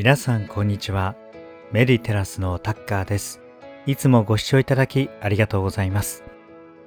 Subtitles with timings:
[0.00, 1.14] 皆さんこんにちは。
[1.72, 3.42] メディテラスのタッカーです。
[3.84, 6.24] いつもご視聴いただきありがとうございます。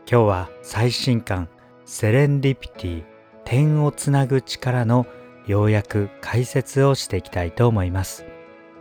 [0.10, 1.48] 今日は最新刊
[1.86, 3.04] セレンディピティ
[3.46, 5.06] 点をつなぐ力の
[5.46, 8.26] ようやく解説をしていきたいと思います。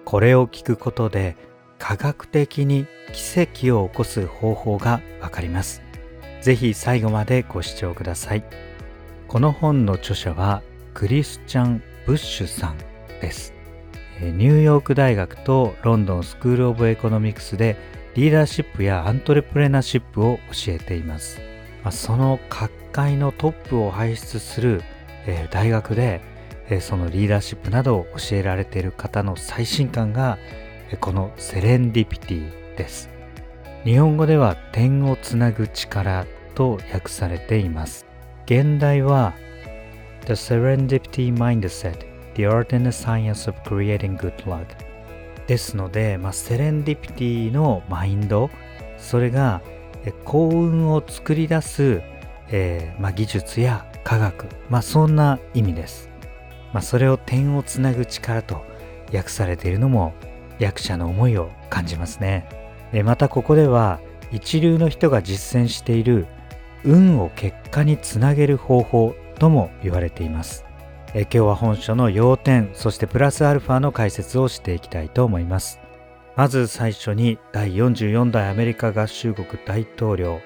[0.06, 1.36] これを聞くことで
[1.78, 5.82] 科学的に奇跡を起こす方法がわかります。
[6.40, 8.44] ぜひ最後までご視聴ください。
[9.28, 10.62] この本の著者は
[10.94, 12.78] クリスチャン・ブッシュさん
[13.20, 13.51] です。
[14.30, 17.76] ニューヨーク大学とロンドンスクール・オブ・エコノミクスで
[18.14, 21.40] リーダーシップやアントレプレナーシップを教えています。
[21.90, 24.84] その各界のトップを輩出する
[25.50, 26.20] 大学で
[26.80, 30.38] そのリーダーシップなどを教えられている方の最新刊が
[31.00, 33.10] このセレンディピティです。
[33.82, 38.06] 日本語では点をつなぐ力と訳されています。
[38.46, 39.34] 現代は
[40.26, 44.66] The Serendipity Mindset The Art and the Science of Creating Good Luck.
[45.46, 48.48] ですので、まあ、セレンディピティのマインド
[48.96, 49.60] それが
[50.24, 52.02] 幸運を作り出す、
[52.48, 56.08] えー、まあ、技術や科学、まあ、そんな意味です、
[56.72, 58.64] まあ、それを点をつなぐ力と
[59.12, 60.14] 訳されているのも
[60.58, 62.46] 役者の思いを感じますね。
[63.04, 66.26] またここでは一流の人が実践している
[66.84, 70.64] 運を結果につなげる方法とも言われています。
[71.14, 75.78] え今日は本書の要点そしてプラスアルファの解説をしていきたいと思います。
[76.36, 80.40] まず最初に第44代アメリカ合衆国大統領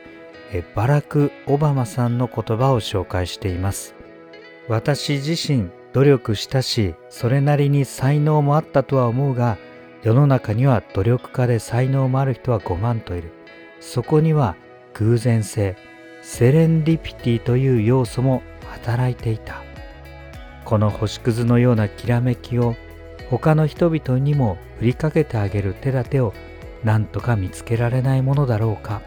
[0.53, 3.95] えバラク・オバマさんの言葉を紹介しています。
[4.69, 9.59] 私自身努力したしそれなりに才能もあったとは思うが
[10.03, 13.31] 世の中には努力家で才能もある人は5万といる。
[13.79, 14.57] そこには
[14.95, 15.77] 偶然性
[16.23, 19.66] セレンディピティという要素も働いていた。
[20.67, 22.75] この星屑のようなきらめきを
[23.31, 26.35] 他の人々にも振りかけてあげる手立てを
[26.83, 29.01] 何とか見つけられないものだろうか、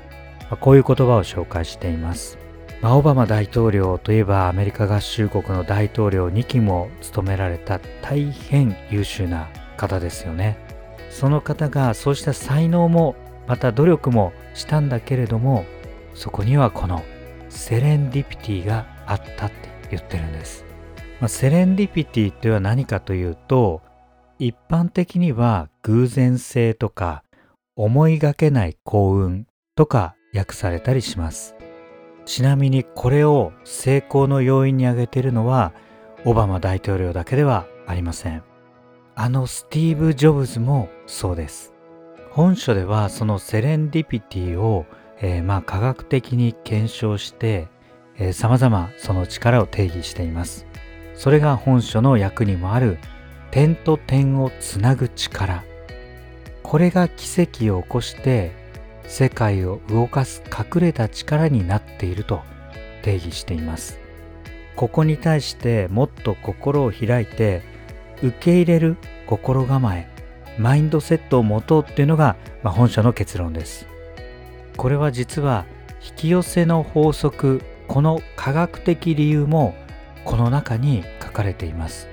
[0.44, 2.38] まあ、こういう言葉を紹介しています、
[2.82, 10.58] まあ、オバマ大統領といえばアメリカ合衆国の大統領2期も務められた大変優秀な方ですよね。
[11.10, 13.16] その方がそうした才能も
[13.48, 15.66] また努力もしたんだけれども
[16.14, 17.04] そこにはこの
[17.50, 19.56] セレンディピティがあったって
[19.90, 20.69] 言ってるんです。
[21.20, 23.82] まあ、セレンディピティとは何かというと
[24.40, 27.24] 一般的には偶然性とか
[27.76, 31.56] 思いがけない幸運とか訳されたりします。
[32.26, 35.74] ちなみにこれを成功の要因に挙げているのは
[36.26, 38.44] オバマ大統領だけではありません。
[39.16, 41.74] あのスティーブ・ジョブズもそうです。
[42.32, 44.86] 本書ではそのセレンディピティを、
[45.20, 47.68] えー、まあ科学的に検証して
[48.32, 50.69] さまざまその力を定義しています。
[51.20, 52.98] それが本書の役にもある。
[53.52, 55.66] 点と点をつなぐ力。
[56.64, 58.54] これが奇跡を起こして
[59.04, 62.42] 世界を動かす隠れた力になっていると
[63.02, 64.00] 定義しています。
[64.78, 67.64] ここに対してもっと心を開いて
[68.24, 68.96] 受け入れる
[69.28, 70.08] 心構え
[70.58, 73.88] マインドセットを持とうっていうのが、ま、本書の結論です。
[74.78, 75.66] これは実は
[76.02, 79.76] 引き寄せの法則この科学的理由も
[80.26, 82.08] この中に書かれています。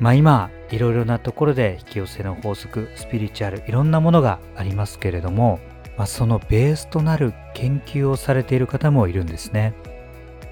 [0.00, 5.60] まあ今いろいろなところで引き寄せの法則スピリチュアルいろんなものがありますけれども、
[5.96, 9.74] まあ、そのベースとなる研究をされている方もいるんですね。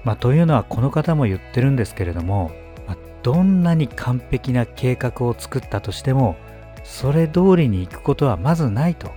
[0.03, 2.51] まあ、というのはこの方も言ってるんですけれども、
[2.87, 6.35] まあ、どんなに完璧な計画を作ったとしても
[6.83, 9.11] それ通りに行くことはまずないと。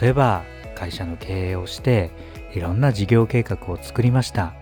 [0.00, 0.42] 例えば
[0.74, 2.10] 会社の経営をして
[2.52, 4.54] いろんな事業計画を作りました。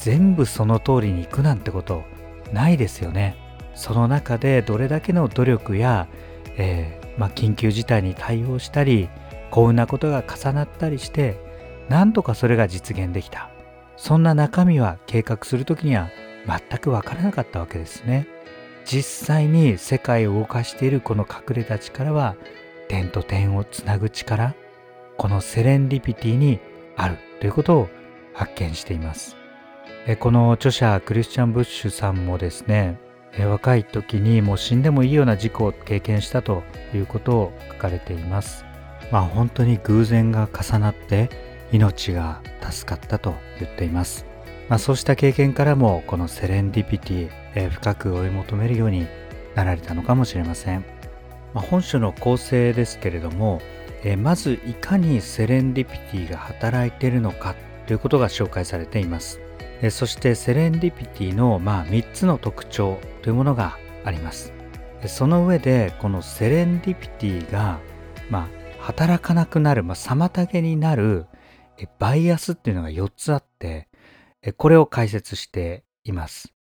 [0.00, 2.04] 全部その通りに行くなんてこと
[2.52, 3.36] ないですよね。
[3.74, 6.08] その中でどれだけの努力や、
[6.56, 9.08] えー、まあ、緊急事態に対応したり
[9.50, 11.36] 幸運なことが重なったりして
[11.88, 13.50] なんとかそれが実現できた。
[13.96, 16.08] そんな中身は計画する時には
[16.46, 18.26] 全く分からなかったわけですね。
[18.86, 22.36] 実際に世界を動かしているこの隠れた力は
[22.88, 24.54] 点と点をつなぐ力
[25.18, 26.58] このセレンディピティに
[26.96, 27.88] あるということを
[28.32, 29.39] 発見しています。
[30.18, 32.98] この著者クリスチャン・ブッシュさんもですね
[33.38, 36.62] 若い時にもう死んでもいいような事故を経験したと
[36.94, 38.64] いうことを書かれています。
[39.10, 41.30] まあ本当に偶然が重なって
[41.72, 44.26] 命が助かったと言っています、
[44.68, 49.06] まあ、そうした経験からもこのセレンディピティ、え深く追い求めるように
[49.54, 50.84] なられたのかもしれません、
[51.54, 53.60] まあ、本書の構成ですけれども、
[54.04, 57.54] えまずいかにセレンディピティが働いているのか
[57.86, 59.40] ということが紹介されています。
[59.88, 64.52] そしてセレンディピティのまあ3つの特徴というものがあります。
[65.06, 67.80] その上でこのセレンディピティが、
[68.28, 68.48] まあ、
[68.80, 71.24] 働かなくなる、まあ、妨げになる
[71.98, 73.88] バイアスっていうのが4つあって
[74.58, 76.52] これを解説しています。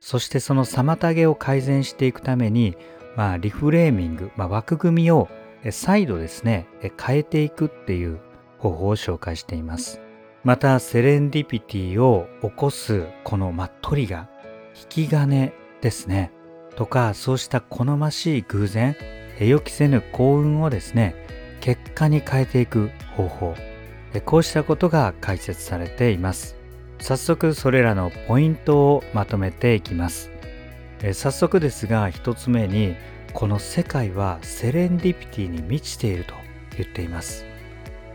[0.00, 2.76] そしてその妨げを改善していくために、
[3.16, 5.28] まあ、リフレーミング、まあ、枠組みを
[5.70, 6.66] 再度ですね
[7.00, 8.20] 変えていくっていう
[8.58, 10.00] 方法を紹介しています。
[10.48, 14.30] またセレンディピティを起こすこの、まあ、トリガ
[14.74, 15.52] 引き金
[15.82, 16.32] ですね。
[16.74, 18.96] とかそうした好ましい偶然
[19.38, 21.14] 予期せぬ幸運をですね
[21.60, 23.54] 結果に変えていく方法。
[24.24, 26.56] こうしたことが解説されています。
[26.98, 30.30] 早速それらのポイントをまとめていきます。
[31.12, 32.96] 早速ですが一つ目に
[33.34, 36.32] この世界はセレンディピティに満ちていると
[36.78, 37.44] 言っています。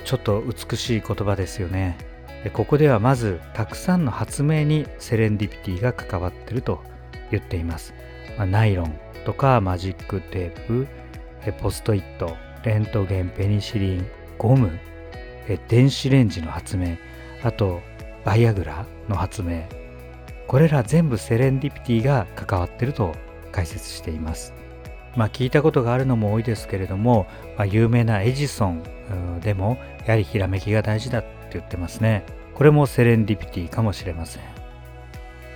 [0.03, 2.11] ちょっと美しい言葉ですよね。
[2.51, 6.81] ここではまずたくさんの発明にセレンディピティが関わってると
[7.31, 7.93] 言っています、
[8.37, 8.95] まあ、ナイロン
[9.25, 10.87] とかマジックテープ
[11.61, 14.07] ポストイットレントゲンペニシリン
[14.37, 14.77] ゴム
[15.67, 16.97] 電子レンジの発明
[17.43, 17.81] あと
[18.23, 19.63] バイアグラの発明。
[20.47, 23.13] これら全部セレンディピティが関わってると
[23.51, 24.53] 解説しています。
[25.15, 28.83] まあ聞いたことがあるのも多いですけれども、まあ、有名なエジソン
[29.41, 31.25] でもやはりひらめきが大事だっ
[31.57, 32.25] 言ってますね。
[32.53, 34.43] これもセレンディピティかもしれません。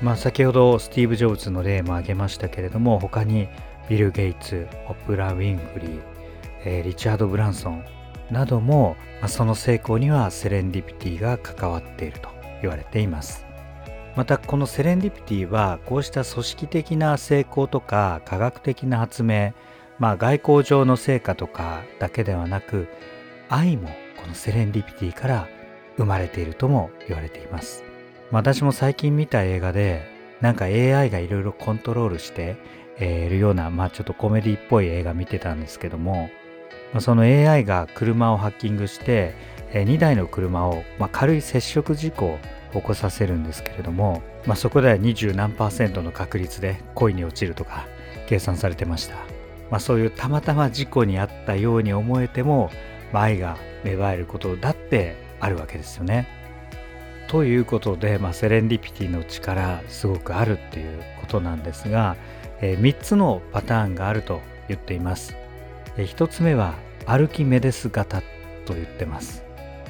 [0.02, 3.48] まあ先ほどスティーブ・ジョブズの例も挙げましたけれども他に
[3.90, 6.02] ビル・ゲイツオプラ・ウィンフリー、
[6.66, 7.84] えー、リチャード・ブランソン
[8.32, 12.30] なども、まあ、その成功にはセレンディピティが関わっていると
[12.62, 13.46] 言われています。
[14.16, 19.54] またこのセレンディピティはこうした組織的な成功とか科学的な発明
[20.00, 22.88] まあ外交上の成果とかだけではなく
[23.48, 23.90] 愛も
[24.20, 25.48] このセレンディピティから
[25.98, 27.84] 生まれているとも言われています。
[28.32, 30.02] 私も最近見た映画で
[30.42, 32.58] なんか AI がいろいろコントロールして
[33.00, 36.30] いるようなまあちょっとコメディっぽい映画見てたんですけども
[37.00, 39.34] その AI が車をハッキングして
[39.72, 42.40] 2台の車を、まあ、軽い接触事故を
[42.74, 47.86] 起こさせるんですけれども、まあ、そこでは20何パーセントの確率で恋に落ちるとか
[48.28, 49.16] 計算されてました、
[49.70, 52.70] まあ、そういうたまたま事故にあったように思えても、
[53.14, 56.28] 愛が芽生えることだってあるわけですよね。
[57.28, 62.16] ということで、まあ、セレンディピティの力すごくあるっていうことなんですが、
[62.62, 65.36] えー、3つのパターンがあると言っています。
[65.98, 66.76] 1つ目は
[67.06, 68.22] アルキメデス型
[68.66, 69.44] と言ってます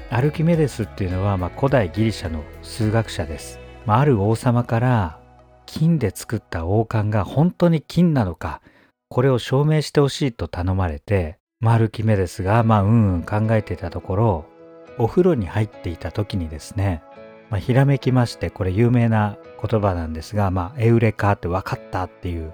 [0.10, 5.20] アルキメデスっていうのは、まあ、古代ギリシャの数学者です、まあ、ある王様から
[5.66, 8.62] 金で作った王冠が本当に金なのか
[9.10, 14.46] これを証明してほしいと頼まれて、まあ、アルキメデスがまあうんうん考えていたところ
[14.98, 17.04] お風呂に入っていた時にですね、
[17.50, 22.54] まあ、ひらめきましてこれ有名な言葉なんですが、まあ、エウレカって分かったっていう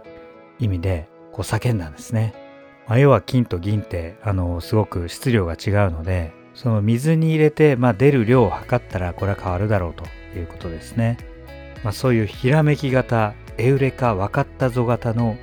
[0.60, 2.44] 意味でこう叫んだんですね
[2.88, 10.06] まあ、要は金と銀ってあのすごく質量が違うのでその水に入れて、まあ、出る量を測ったらこれは変わるだろうと
[10.38, 11.18] いうことですね。
[11.84, 15.38] まあ、そういうひらめき型エウレカ分かったぞ型の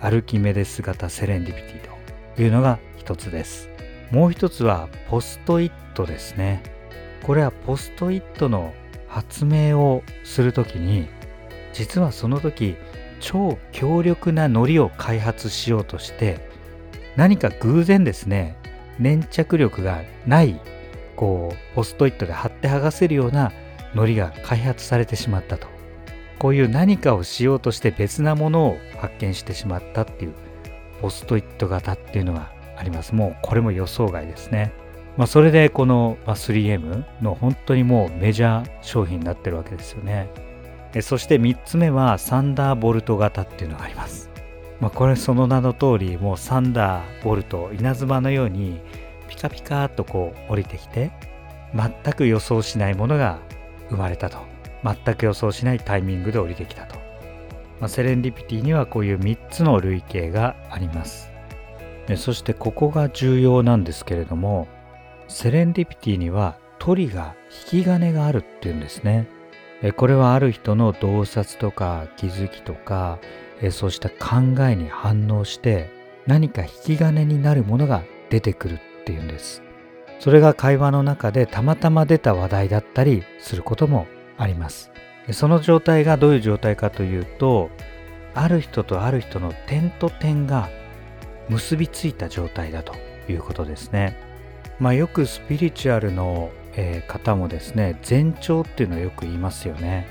[0.00, 3.75] アルキメデス型セレンディピティというのが一つです。
[4.10, 6.62] もう一つはポストイットですね。
[7.22, 8.72] これはポストイットの
[9.08, 11.08] 発明をするときに
[11.72, 12.76] 実はその時
[13.18, 16.48] 超強力な糊を開発しようとして
[17.16, 18.56] 何か偶然ですね
[18.98, 20.60] 粘着力がない
[21.16, 23.52] こうポストイットで貼って剥がせるような
[23.94, 25.66] 糊が開発されてしまったと
[26.38, 30.34] こういう何かをしようとして別なものを発見してしまったっていう
[31.00, 33.14] ポストイット型っていうのがあります。
[33.14, 34.72] もうこれも予想外ですね。
[35.16, 40.28] まあ、それでこの 3M の本当にもうメジャー商品になってるわけですよね。
[41.00, 44.30] そして3つ目はサンダーボルト型っていうのがあります。
[44.80, 48.78] まあ、これその名の通りもうサンダーボルト稲妻のように
[49.28, 51.10] ピカピカとこう降りてきて
[51.74, 53.38] 全く予想しないものが
[53.88, 54.56] 生まれたと。
[54.84, 56.96] 全く予想しないタイミングで降りてきたと、
[57.80, 61.30] まあ、セレンディピティにはこういう3つの類型があります。
[62.14, 64.68] そしてここが重要なんですけれども
[65.26, 67.34] セレンディピティにはトリが
[67.72, 69.26] 引き金があるっていうんですね。
[69.96, 73.18] これはある人の洞察とか気づきとか
[73.60, 75.90] えそうした考えに反応して
[76.26, 79.62] 何か引き金になるものが出てくるっていうんです。
[80.18, 84.06] それが会話の中でたまたま出た話題だったりすることも
[84.38, 84.90] あります。
[85.32, 87.70] その状態がどういう状態かというと
[88.34, 90.68] ある人とある人の点と点が
[91.48, 92.94] 結びついた状態だと
[93.28, 94.18] いうことですね
[94.78, 100.06] まあよくスピリチュアルの、えー、方もですね前兆っていうのをよく言いますよね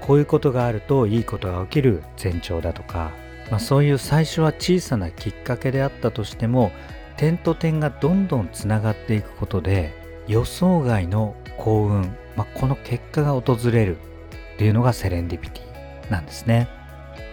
[0.00, 3.10] こういうことがあるといいことが起きる前兆だとか
[3.50, 6.72] まあ、そういう最初は小さなきっかけであったとしても
[7.16, 9.94] 点と点がどんどんつながっていくことで
[10.26, 16.68] 予想外の幸運、まあ、この結果が訪れるっていうのがセレンディピティなんですね。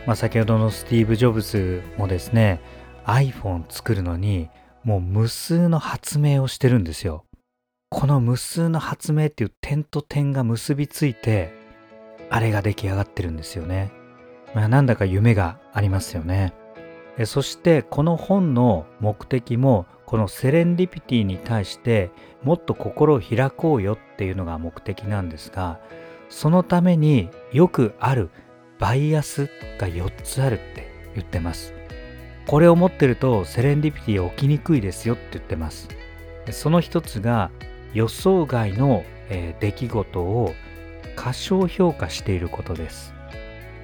[0.06, 2.60] まあ、先ほどのスティーブ・ジョブズもですね
[3.06, 4.50] iPhone 作るのに
[4.84, 7.26] もう無数の発明をしてるんですよ。
[7.90, 11.54] この無数の発明っていう点と点が結びついて
[12.30, 13.92] あれが出来上がってるんですよね。
[14.56, 16.54] まあ、なんだか夢がありますよね。
[17.26, 22.12] そしてこの本の目的もこのセレンディピティに対して
[22.44, 25.80] もっと心を開こうよっていうのが目的なんですが
[26.30, 28.32] そのためによくある
[28.80, 31.83] バイアスが4つあるって言ってます。
[32.48, 35.88] これを持ってるとセレンディピティ起きにくいですよって言ってます。
[36.52, 37.52] その一つが
[37.94, 40.54] 予想外の、えー、出来事を
[41.16, 43.14] 過小評価していることです。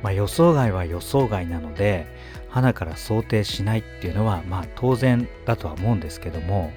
[0.03, 2.05] まあ、予想外は予想外なので
[2.49, 6.71] 花から想定しないっていうのはまあ当然だとは思うんですけども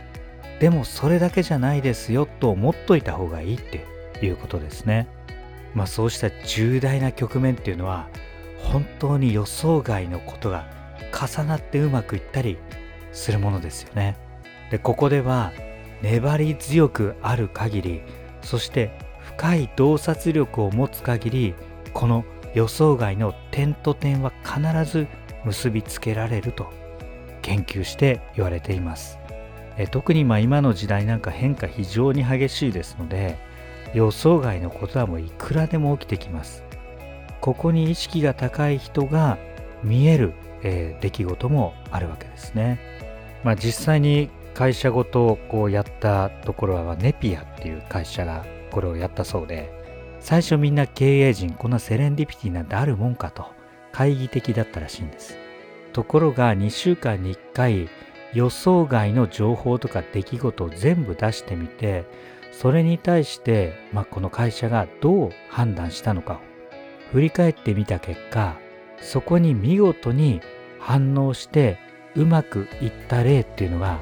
[0.61, 3.87] でもそれだけじゃないですよと思っといた方がいいって
[4.25, 5.09] いうことですね。
[5.75, 8.09] まあそうした重大な局面っていうのは
[8.59, 10.82] 本当に予想外のことが
[11.13, 12.59] 重なってうまくいったり
[13.13, 14.17] するものですよね。
[14.71, 15.53] でここでは
[16.03, 18.03] 粘り強くある限り
[18.43, 21.55] そして深い洞察力を持つ限り
[21.93, 25.07] この予想外の点と点は必ず
[25.45, 26.71] 結びつけられると
[27.43, 29.19] 研究して言われています
[29.77, 33.39] え特にま今の時代なんか変化非常に激しいですので
[33.95, 36.65] 予想外のことはもういくらでも起きてきます
[37.41, 39.37] ここに意識が高い人が
[39.83, 40.33] 見える、
[40.63, 42.79] えー、出来事もあるわけですね。
[43.45, 49.73] まあ実際に会社ごとこうやったところはネピアっていう会社がこれをやったそうで
[50.21, 53.63] 最初みんな経営陣こんなセレンディピティなんてあるもんかと。
[53.93, 55.37] 懐疑的だったらしいんです。
[55.93, 57.89] ところが2週間に1回
[58.33, 62.07] 予想外の情報とか出来事を全部出してみて
[62.51, 66.39] それに対して、まあ、この会社がどう判断したのかを
[67.13, 68.57] 振り返ってみた結果
[69.03, 70.41] そこに見事に
[70.79, 71.79] 反応して
[72.17, 74.01] うまくいった例っていうのが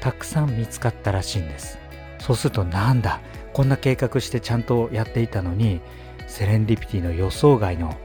[0.00, 1.78] たくさん見つかったらしいんです。
[2.18, 3.20] そうするとなんだ
[3.52, 5.80] こんな計画してちゃんとやっていたのに
[6.26, 7.96] セレンディピティの予想外の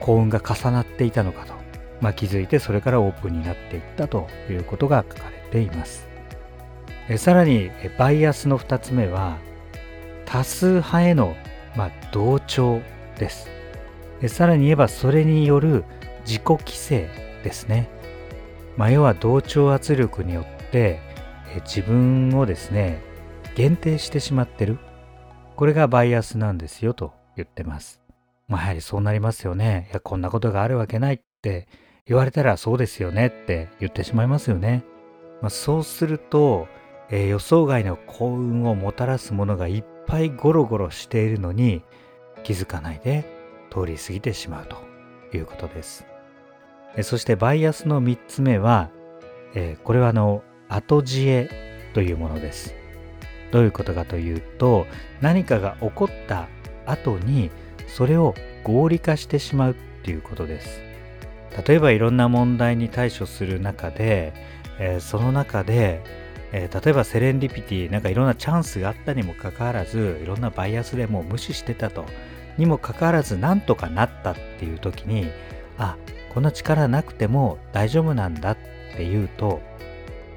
[0.00, 1.54] 幸運が重なっていたのかと、
[2.00, 6.06] まあ、気づいてそれからオープンになっていったということが書かれています。
[7.08, 9.36] えさらにバイアスの2つ目は
[10.24, 11.36] 多数派への、
[11.76, 12.80] まあ、同調
[13.18, 13.53] です。
[14.28, 15.84] さらに言えばそれによる
[16.26, 17.08] 自己規制
[17.42, 17.88] ですね、
[18.76, 21.00] まあ、要は同調圧力によって
[21.64, 23.02] 自分をですね
[23.54, 24.78] 限定してしまってる
[25.56, 28.00] これがバイアスなんですよと言ってます。
[28.48, 29.88] まあやはりそうなりますよね。
[29.90, 31.68] いや、こんなことがあるわけないって
[32.06, 34.84] 言われたらそうですよねって言ってしまいますよね。
[35.40, 36.66] まあ、そうすると、
[37.10, 41.82] えー、予想外の幸運をもたらすものがいっぱいゴロゴロしているのに
[42.42, 43.24] 気づかないで
[43.74, 44.76] 通り過ぎてしまうと
[45.36, 46.06] いうことです。
[47.02, 48.90] そしてバイアスの3つ目は、
[49.54, 51.50] えー、これはあの後知恵
[51.92, 52.74] というものです。
[53.54, 54.88] どういうことかというと
[55.20, 56.48] 何かが起こった
[56.86, 57.52] 後に
[57.86, 60.80] それを合理化してしまうっていうことです
[61.64, 64.32] 例えばいろんな問題に対処する中で、
[64.80, 66.02] えー、その中で、
[66.50, 72.06] えー、例えばセレンディピティなんかいろんなチャンスがあったにもかかわらずいろんなバイアスでもう無視してたと
[72.58, 75.30] にもかかわらずなんとかなったっていう時に
[75.78, 75.96] あ
[76.32, 78.56] この力なくても大丈夫なんだっ
[78.96, 79.60] ていうと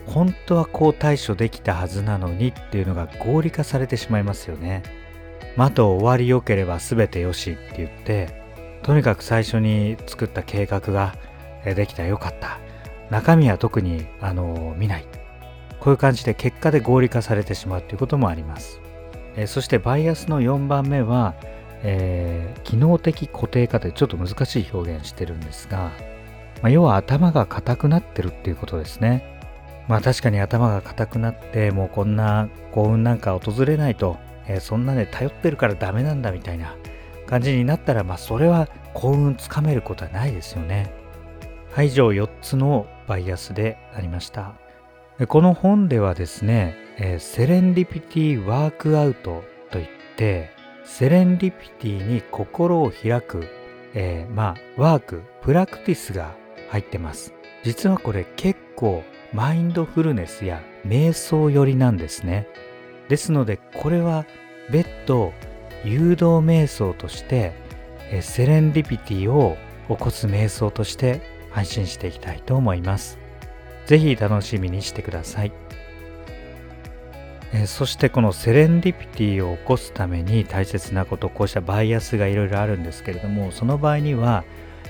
[0.06, 4.84] 本当はこう対処できたはずなのにっていうのが合理化されてしまいますよね。
[5.58, 8.44] まと終わりよければ全てよしって言って
[8.84, 11.16] とにかく最初に作った計画が
[11.66, 12.60] できたよかった
[13.10, 15.06] 中身は特にあの見ない
[15.80, 18.80] こういう感じで結果で合理化されてしまうということもあります。
[19.36, 21.36] えそしてバイアスの4番目は、
[21.90, 25.94] えー、機能的固定化というちょっと難しい表現してるんですが、
[26.62, 29.40] まあ、要は頭が硬くなってるっていうことですね。
[29.88, 34.18] まあ確かに頭が硬くなってもうこんな幸運なんか訪れないと、
[34.48, 36.76] えー、そんなね頼ってるからダメなんだみたいな
[37.26, 40.92] 感じになったらまあそれは幸運つかめることはないですよね。
[41.72, 44.56] はい、以上4つのバイアスでありました。
[45.30, 50.57] この本ではですね、えー、セレンディピティワークアウトといって
[50.88, 53.48] セレンディピティに心を開く、
[53.94, 56.34] えー、まあワークプラクティスが
[56.70, 59.04] 入ってます実はこれ結構
[59.34, 62.48] マインドフルネスや瞑想寄りなんですね。
[63.10, 64.26] ですのでこれは
[64.72, 65.34] 別途
[65.84, 67.54] 誘導瞑想として
[68.10, 69.58] えセレンディピティを
[69.90, 73.18] 起こす瞑想として配信していきたいと思います。
[73.86, 75.67] ぜひ楽しみにしてください。
[77.54, 84.44] えー、そしてこのセレンディピティを起こすために大切なことこうしたバイアスがいろいろあるんですけれどもその場合には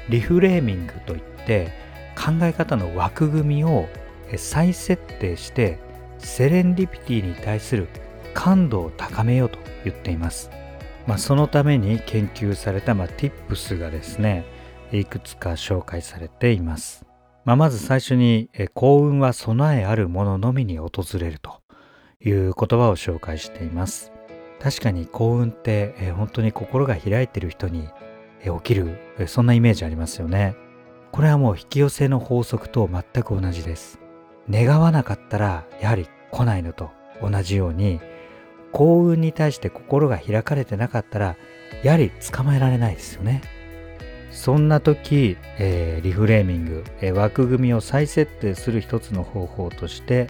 [0.09, 1.71] リフレーミングといって
[2.15, 3.87] 考え方の枠組みを
[4.35, 5.79] 再設定して
[6.17, 7.87] セレンディピティに対する
[8.33, 10.49] 感度を高めようと言っています。
[11.05, 14.45] まあ、そのために研究された、まあ、Tips がですね
[14.91, 17.05] いくつか紹介されています。
[17.45, 21.61] まあ、まず最初に幸運は備えあるもののみに訪れると
[22.23, 24.11] いう言葉を紹介しています。
[24.59, 27.87] 確かに幸運って本当に心が開いている人に
[28.43, 28.97] 起きる
[29.27, 30.55] そんなイメージありますよね。
[31.11, 33.99] これはもう引き寄せの法則と全く同じです。
[34.49, 37.99] 願わなかったらやはり来ないのと同じように
[38.71, 41.35] 幸運に対して心が開かれてなかったら
[41.83, 43.41] やはり捕まえられないですよね。
[44.31, 50.27] そんな時、えー、リフレーミング、えー、枠組みを再設定する一つの方法として、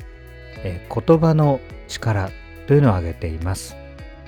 [0.63, 2.31] えー、言葉の力
[2.67, 3.75] というのを挙げています、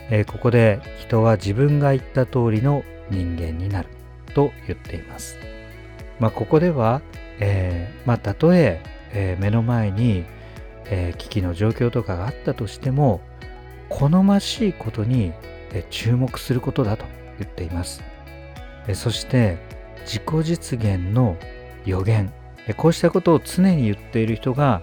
[0.09, 3.89] えここで人は自分が言った通りの人間になる
[4.33, 5.37] と言っています。
[6.19, 7.01] まあ、ここでは、
[7.39, 8.81] えまあ、たとえ
[9.13, 10.25] え目の前に、
[10.85, 13.21] え危機の状況とかがあったとしても
[13.89, 15.33] 好ましいことに、
[15.73, 17.05] え注目することだと
[17.39, 18.03] 言っています。
[18.87, 19.57] えそして
[20.05, 21.37] 自己実現の
[21.85, 22.31] 予言
[22.77, 24.81] こうしたことを常に言っている人が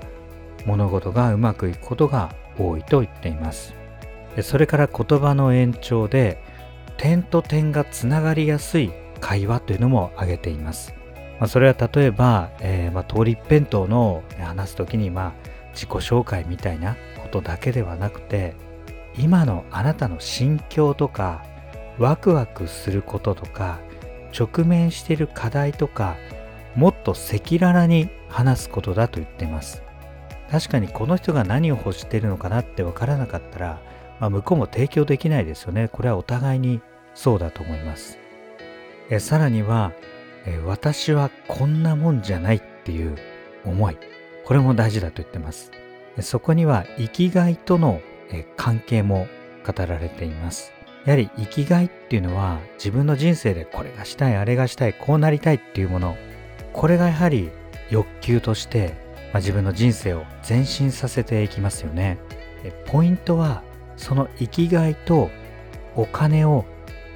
[0.64, 3.74] 物事がうまくいくことが多いと言っています。
[4.42, 6.38] それから言葉の延長で
[6.96, 10.94] 点と点がつながりやすい会話というのも挙げています、
[11.46, 15.32] それは例えば、えー、まあ、通り一辺倒の話す時にまあ
[15.72, 18.54] 自己紹介みたいなことだけではなくて
[19.18, 21.44] 今のあなたの心境とか
[21.98, 23.78] ワクワクすることとか
[24.38, 26.16] 直面している課題とか
[26.74, 29.85] もっと赤裸々に話すことだと言っています。
[30.50, 33.80] 確かにこの人が何を欲してるのかなって分からなかったら、
[34.20, 35.88] まあ、向こうも提供できないですよね。
[35.88, 36.80] これはお互いに
[37.14, 38.18] そうだと思います。
[39.10, 39.92] えさらには
[40.46, 43.16] え私はこんなもんじゃないっていう
[43.64, 43.98] 思い。
[44.44, 45.72] これも大事だと言ってます。
[46.20, 48.00] そこには生きがいとの
[48.56, 49.26] 関係も
[49.66, 50.72] 語られています。
[51.04, 56.16] やはり生きがいっていうのは自分の人生でこれがしたいあれがしたいこうなりたいっていうもの。
[56.72, 57.50] これがやはり
[57.90, 58.94] 欲求として、
[59.32, 62.18] まあ、自分の人生を前進させていきますよね。
[62.86, 63.62] ポイントは
[63.96, 65.30] その生きがいと
[65.94, 66.64] お金を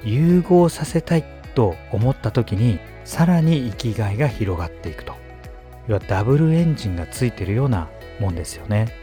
[0.03, 1.23] 融合させたい
[1.55, 5.15] と思った時にさらに生きがいが広がっていくと。
[5.87, 8.93] 要はダブルエンジンがついてるようなもんですよね。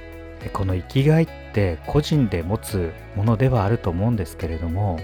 [0.42, 5.00] でこの生きがいって個人で持つものではあると思うんですけれども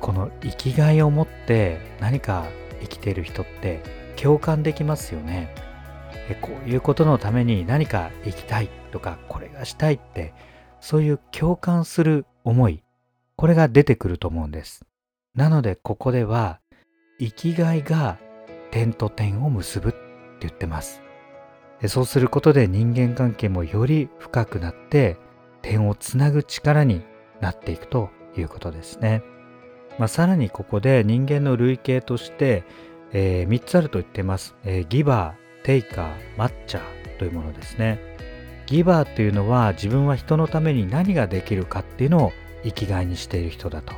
[0.00, 2.46] この生きがいを持って何か
[2.80, 3.82] 生きている人って
[4.16, 5.67] 共感できますよね。
[6.40, 10.34] こういうことのために何か生きたいとかこれがしたいって
[10.80, 12.82] そういう共感する思い
[13.36, 14.84] これが出てくると思うんです
[15.34, 16.60] なのでここでは
[17.18, 18.18] 生きがいが
[18.70, 19.98] 点と点を結ぶって
[20.40, 21.02] 言ってます
[21.86, 25.16] そうすることで人間関係もより深くなって
[25.62, 27.02] 点をつなぐ力に
[27.40, 29.22] なっていくということですね。
[29.98, 32.64] まあ、さらにここで人間の類型として、
[33.12, 34.56] えー、3つあると言ってます。
[34.64, 37.98] えー、ギバー、テイカー、マッチャーというものですね。
[38.64, 42.32] ギバーというのは自分は人のために何ができるかっていうのを
[42.64, 43.92] 生きがいにしている人だと。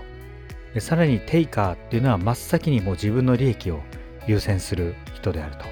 [0.75, 3.79] でさらにテイカーっていうのは真っ先にもう自分の利益を
[4.27, 5.65] 優先する人であると。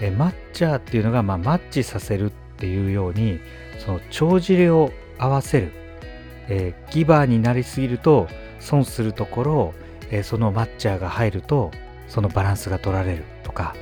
[0.00, 3.38] でマッチャーっていうのが、まあ、マッチさせるっていうように
[3.78, 5.70] その帳尻を合わせる、
[6.48, 8.26] え、ギバーになりすぎると
[8.58, 9.74] 損するところを、
[10.10, 11.70] え、そのマッチャーが入ると
[12.08, 13.76] そのバランスが取られるとか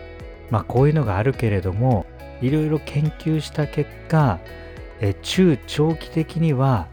[0.51, 2.07] まあこういうのがあるけれども
[2.41, 4.39] いろいろ研究した結果、
[5.01, 6.89] え、中長期的には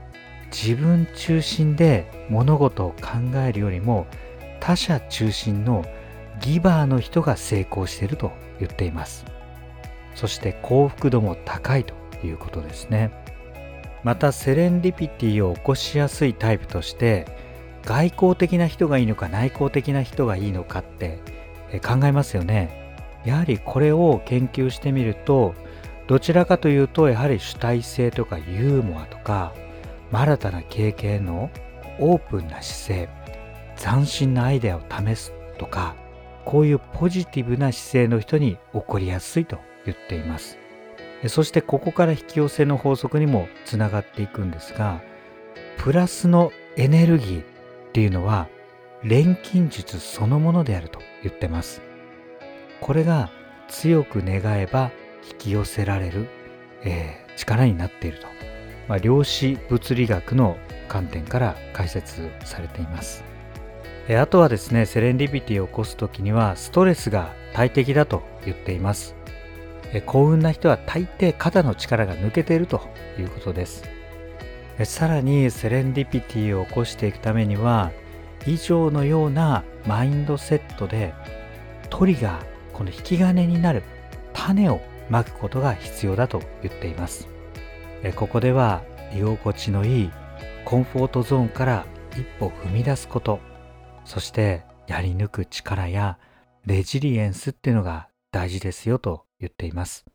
[0.51, 4.07] 自分中心で物事を考えるよりも
[4.59, 5.85] 他者中心の
[6.41, 9.25] ギバーの人が成功していると言っています。
[10.15, 11.93] そして幸福度も高いと
[12.25, 13.11] いうことですね。
[14.03, 17.25] またセレンディピティを起こしやすいタイプとして
[17.83, 21.19] 外交的な人がいいのか内向的な人がいいのかって
[21.85, 22.86] 考えますよね。
[23.27, 25.53] やはりこれを研究してみると
[26.07, 29.53] どちらかというとやはり主体性とかユーモアとか
[30.13, 31.49] 新たな経験の
[31.99, 33.09] オープンな姿勢
[33.75, 35.93] 斬新なアイデアを試すとか
[36.45, 40.57] こういうポジティブな姿勢の人に起こりやすいと言っています。
[41.27, 45.01] そしてここから引き寄せの法則にもつながっていくんですが
[45.77, 47.45] プラスのエネルギーっ
[47.91, 48.47] ていうのは
[49.03, 51.86] 錬金術そのものであると言ってます。
[52.81, 53.29] これが
[53.67, 54.91] 強く願えば
[55.31, 56.27] 引き寄せられる、
[56.83, 58.27] えー、力になっていると、
[58.87, 63.23] まあ、量子物理学の観点から解説されています。
[64.09, 69.15] あとはですねセレンディピティを起こす時にはストレスが大敵だと言っています。
[70.05, 72.81] 幸運な人は大抵肩の力が抜けていると
[73.19, 73.83] いうことです。
[74.83, 77.91] さらにセレンディピティを起こしていくためには
[78.45, 81.13] 以上のようなマインドセットで
[81.89, 82.39] 鳥が
[82.77, 83.83] この引き金になる
[84.33, 87.27] 種をまくことが必要だと言っています
[88.15, 88.83] ここでは
[89.15, 90.11] 居心地のいい
[90.63, 93.39] コンフォートゾーンから一歩踏み出すこと
[94.05, 96.17] そしてやり抜く力や
[96.65, 100.05] レジリエンスっていうのが大事ですよと言っています。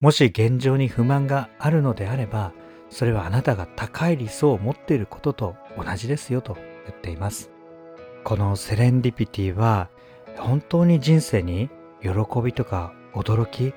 [0.00, 2.52] もし現状に不満があるのであれば、
[2.90, 7.50] それはあなたが高い理想を持っていることと同じですよと言っています。
[8.24, 9.90] このセレンディピティは
[10.36, 11.70] 本当に人生に
[12.02, 12.10] 喜
[12.42, 13.74] びとか驚き、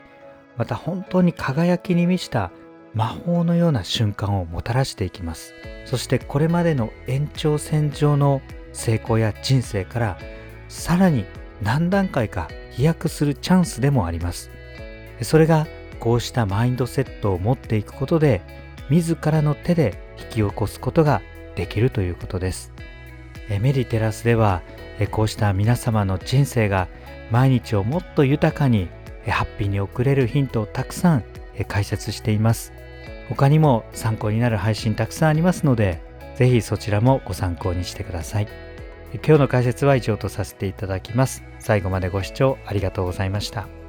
[0.58, 2.52] また本当に輝きに満ちた
[2.94, 5.54] 魔法のような瞬間をもたらしていきます。
[5.86, 8.42] そしてこれまでの延長線上の
[8.74, 10.18] 成功や人生から
[10.68, 11.26] さらに
[11.62, 14.50] 何段階か飛躍するチャンスでもあります
[15.22, 15.68] それが
[16.00, 18.42] こうしたマインドセットを持っていくことで
[18.90, 21.22] 自らの手で引き起こすことが
[21.56, 22.74] できるということです
[23.48, 24.62] メディテラスでは
[25.12, 26.88] こうした皆様の人生が
[27.34, 28.88] 毎日をもっと豊かに
[29.28, 31.24] ハッピーに送れるヒントをたくさん
[31.68, 32.72] 解説しています
[33.28, 36.02] 他にも参考になる配信たくさんありますので
[36.36, 38.48] ぜひそちらもご参考にしてください。
[39.14, 41.44] 今日の解説は以上とさせていただきます。
[41.60, 43.83] 最後までご視聴ありがとうございました。